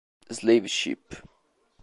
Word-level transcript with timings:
Slave 0.31 0.65
Ship 0.67 1.03